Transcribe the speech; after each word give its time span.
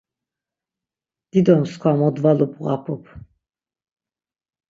Dido 1.31 1.53
mskva 1.61 1.91
modvalu 1.99 2.45
bğapup. 2.53 3.05